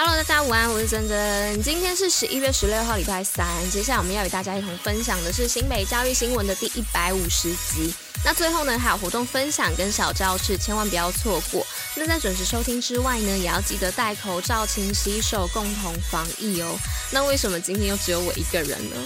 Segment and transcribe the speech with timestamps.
[0.00, 1.60] Hello，大家午安，我是珍珍。
[1.60, 3.44] 今天是十一月十六号，礼拜三。
[3.68, 7.92] 接下来我们要与大家一同分享的是新北教育新闻的第一百五十集。
[8.24, 11.66] 那最后呢，还有活动分享跟小教室，千万不要错过。
[11.96, 16.78] 那在准时收听之外呢，也要记得戴口罩、勤洗手，共同防疫哦。
[17.10, 18.96] 那为什么今天又只有我一个人呢？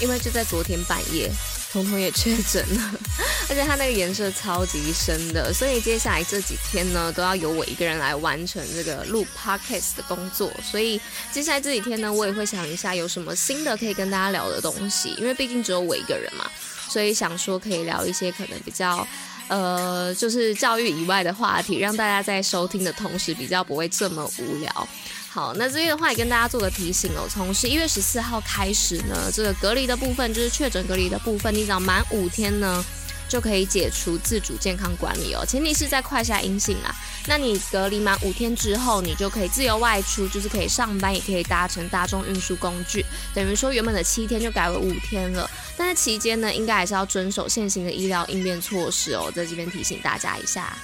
[0.00, 1.30] 因为就在昨天半夜，
[1.70, 2.92] 彤彤也确诊了，
[3.48, 10.50] 而且他那个颜色超级深的，所以接下来这几天呢，都要由我一个人来完成这个录 podcast 的工作。
[10.62, 11.00] 所以
[11.30, 16.50] 接下来这几天呢，我也会想一下有什么新的可以跟大家聊的东西，因为毕竟只有我一个人嘛，
[16.88, 19.06] 所以想说可以聊一些可能比较
[19.48, 24.88] 呃，就是教育以外的话题，让大家在收听的同时比较不会这么无聊。
[25.30, 32.84] 好，那这边的话也跟大家做个提醒哦，从十一月十四号开始呢，这个隔离的部分就是确诊隔离的部分，你只要满五天呢，
[33.28, 36.94] 就可以解除自主健康管理哦，前提是在快下阴性啦。
[37.26, 45.48] 那你隔离满五天之后，你就可以自由外出，就是可以上班，也可以搭乘大众运输工具，等于说原本的七天就改为五天了。
[45.76, 50.76] 但是期间呢，应该还是要遵守现行的医疗应变措施哦，在这边提醒大家一下。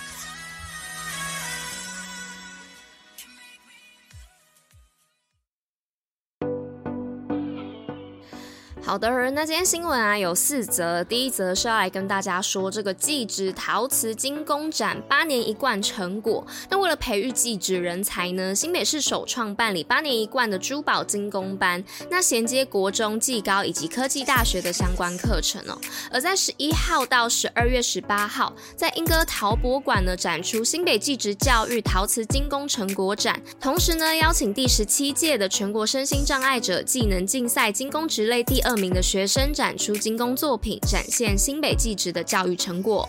[8.86, 16.46] 好的，那今天新闻啊有四则，第一则是要来跟大家说这个技职陶瓷精工展八年一贯成果。
[16.68, 25.78] 那为了培育技职人才呢，新北市首创办理八年一贯的珠宝精工班，那衔接国中、技高以及科技大学的相关课程哦。
[26.12, 38.73] 而在十一号到十二月十八号，在莺歌陶博馆呢展出新北技职教育陶瓷精工成果展，同时呢邀请第十七届的全国身心障碍者技能竞赛精工职类第二。
[38.76, 43.08] 名的学生展出精工作品，展现新北技职的教育成果。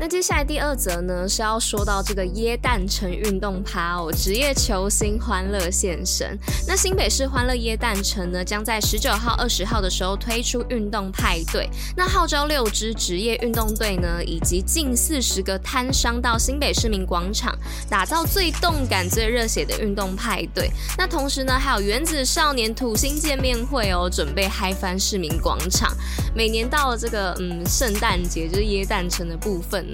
[0.00, 6.38] 那接下来第二则呢，是要说到这个耶诞城运动趴哦，职业球星欢乐现身。
[6.68, 11.68] 那新北市欢乐耶诞城呢，将在十九号、二十号的时候推出运动派对。
[11.96, 17.58] 那号召六支职业运动队呢，以及近四十个摊商到新北市民广场，
[17.90, 20.70] 打造最动感、最热血的运动派对。
[20.96, 25.92] 那同时呢，还有原子少年土星见面会哦，准备嗨翻市民广场。
[26.36, 29.87] 每年到了这个嗯圣诞节，就是耶诞城的部分。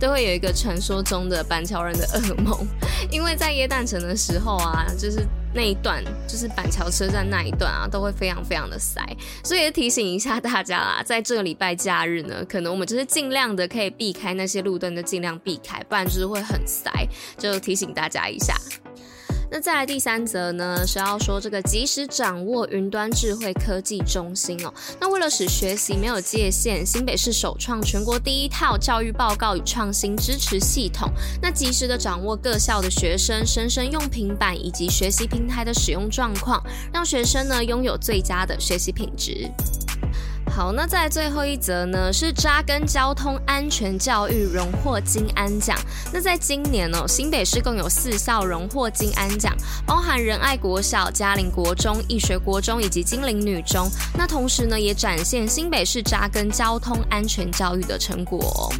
[0.00, 2.66] 都会有一个传说中的板桥人的噩梦，
[3.10, 9.00] 因为在耶诞城的时候啊，就是那一段，就是板桥车站那一段啊，都会非常非常的塞，
[9.44, 16.90] 所以提醒一下大家啦，在这个礼拜假日呢，可能我们就是尽量的可以避开那些路灯就尽量避开，不然就是会很塞，
[17.38, 18.54] 就提醒大家一下。
[19.50, 24.72] 那再来第三则呢，是要说这个即时掌握云端智慧科技中心哦。
[25.00, 39.48] 那为了使学习没有界限，新北市首创全国第一套教育报告与创新支持系统，那及时的掌握各校的学生生生用平板以及学习平台的使用状况，让学生呢拥有最佳的学习品质。
[40.56, 45.78] 好，那在最后一则呢，是扎根交通安全教育荣获金安奖。
[46.10, 53.86] 那在今年呢，新北市共有四校荣获金安奖，包含仁爱国小、嘉陵国中、义学国中以及金陵女中。
[54.16, 58.72] 那同时呢，也展现新北市扎根交通安全教育的成果。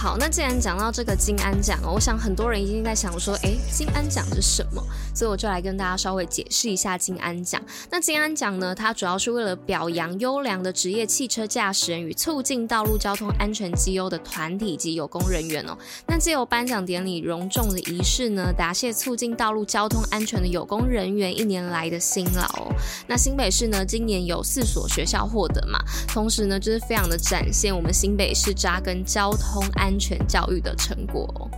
[0.00, 4.80] 好，那既然讲到这个金安奖哦，我想很多人已经在想说，诶，金安奖是什么？
[5.12, 7.60] 所以我就来跟大家稍微解释一下金安奖。
[7.90, 15.76] 那金安奖呢，它主要是为了表扬优良的职业汽车驾驶人与促进道路交通安全绩优的团体及有功人员哦。
[16.06, 22.72] 那借由颁奖典礼隆重的仪式呢，答谢促进道路交通安全的有功人员一年来的辛劳哦。
[23.08, 31.50] 那新北市呢，今年有四所学校获得嘛，同时呢，就是非常的展现我们新北市扎根交通安安全教育的成果。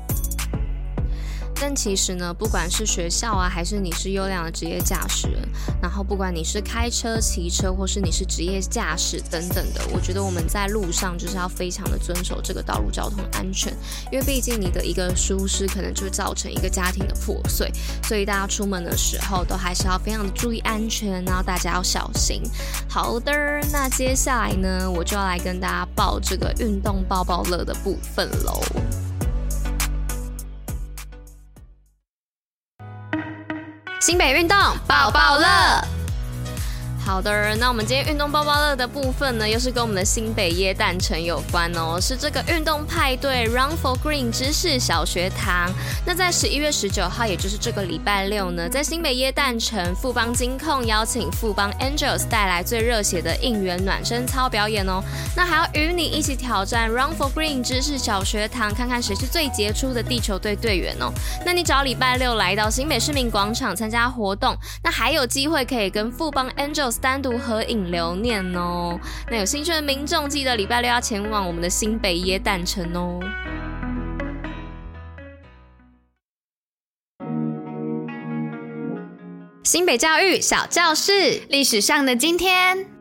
[1.60, 5.46] 但其实呢，不管是学校啊，还是你是优良的职业驾驶人，
[5.82, 13.72] 然后不管你是开车、骑车，或是你是职业驾驶等等的，我觉得我们在路上就是要非常的遵守这个道路交通安全，
[14.10, 17.70] 因为毕竟你的一个疏失，可能就会造成一个家庭的破碎，
[18.04, 22.42] 所以大家出门的时候都还是要非常的注意安全，然后大家要小心。
[22.88, 23.32] 好的，
[23.70, 28.62] 那接下来呢，我就要来跟大家报这个运动抱抱乐的部分喽。
[34.10, 34.58] 新北运动
[34.88, 35.99] 抱抱乐。
[37.10, 45.72] 好的，那我们今天运动包包乐的部分呢，又是跟我们的新北耶诞城有关哦，是这个运动派对 Run for Green 知识小学堂。
[46.06, 55.02] 那在十一月十九号，也就是这个礼拜六呢，在新北耶诞城，富邦金控邀请富邦 Angels 带来最热血的应援暖身操表演哦。
[55.36, 61.12] 那还要与你一起挑战 Run for Green 知识小学堂，看看谁是最杰出的地球队队员哦。
[61.44, 66.99] 那你只要礼拜六来到新北市民广场参加活动，那还有机会可以跟富邦 Angels。
[67.00, 68.98] 单独合影留念哦，
[69.30, 73.18] 那有兴趣的民众记得礼拜六要前往我们的新北耶诞城哦。
[79.64, 82.99] 新北教育小教室，历史上的今天。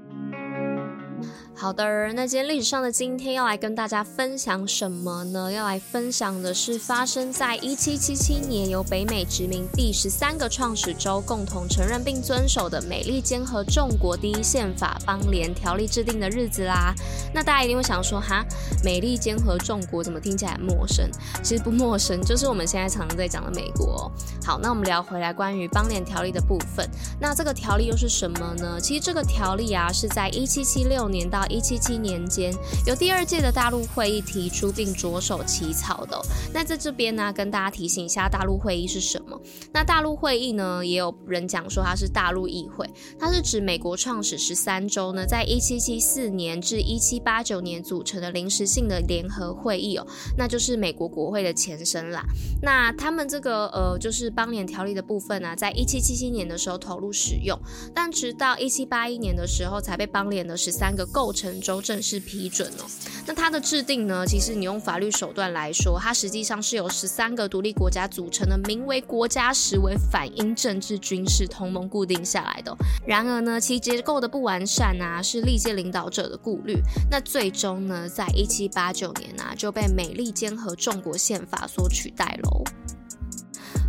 [1.59, 5.51] 好的，那今天历史上的今天要来跟大家分享什么呢？
[5.51, 16.95] 要来分享的是发生在一七七七年，由北美殖民第十三个创始州共同承认并遵守的美利坚合众国第一宪法邦联条例制定的日子啦。
[17.33, 18.41] 那大家一定会想说，哈，
[18.81, 21.11] 美利坚合众国怎么听起来陌生？
[21.43, 24.09] 其实不陌生，就是我们现在常常在讲的美国。
[24.49, 26.83] 好，那我们聊回来关于邦联条例的部分。
[27.21, 28.79] 那这个条例又是什么呢？
[28.81, 32.51] 其实这个条例啊，是在一七七六年到一七七年间，
[32.87, 36.19] 由第二届的大陆会议提出并着手起草的。
[36.51, 39.39] 那在这边呢，跟大家提醒一下，大陆会议是什么？
[39.71, 52.25] 那大陆会议呢，也有人讲说它是大陆议会，它是指美国创始十三州呢，在一七七四年至一七八九年组成的临时性的联合会议哦，那就是美国国会的前身啦。
[52.63, 57.59] 那他们这个呃，就是邦联条例的部分呢，在一七七七年的时候投入使用，
[57.93, 62.85] 但直到一七八一年的时候才被邦联的十三个构成州正式批准哦。
[63.27, 72.73] 那它的制定呢，其实你用法律手段来说，它实际上是由十三个独立国家组成的，名为国家实为反英政治军事同盟固定下来的。
[73.05, 76.81] 然而呢，其结构的不完善啊，是历届领导者的顾虑。
[77.11, 82.63] 那最终呢，在一七八九年啊，就被美利坚合众国宪法所取代喽。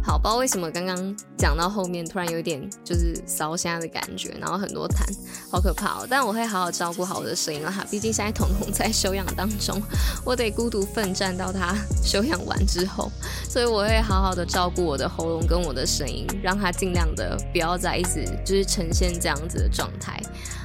[0.02, 5.04] 好，不知道为什么刚刚讲到后面突然有点就是烧声的感觉，然后很多痰，
[5.50, 6.06] 好可怕哦！
[6.08, 9.80] 但我会好好照顾好我的声音了哈，毕竟现在彤彤在休养当中，
[10.24, 13.12] 我得孤独奋战到他休养完之后，
[13.48, 20.20] 所以我会好好的照顾我的喉咙跟我的声音，让他尽量的不要再一直就是呈现这样子的状态。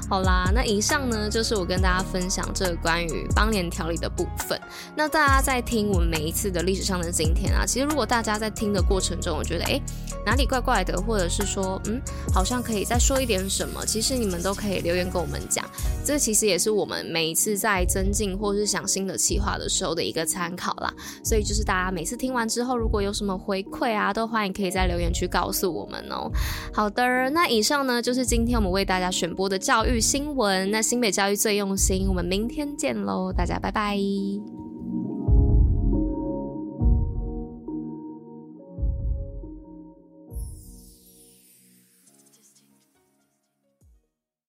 [0.08, 4.60] 好啦，那以上呢就是我跟大家分享这个关于邦联调理的部分。
[4.96, 9.82] 那大家在听我们每一次的历史上的今天啊，其实如果大家在听的过程我觉得诶
[10.26, 12.02] 哪里怪怪的，或者是说嗯
[12.34, 15.64] 好像可以再说一点什么，其实你们都可以留言跟我们讲。
[16.04, 20.94] 这其实也是我们每一次在增进或是想新的企划的时候的一个参考啦。
[21.24, 26.30] 所以就是大家每次听完之后，如果有什么回馈啊，都欢迎可以在留言区告诉我们哦。
[26.74, 33.98] 好的，那以上呢就是今天我们为大家选播的教育新闻，那新北教育最用心，我们明天见喽，大家拜拜。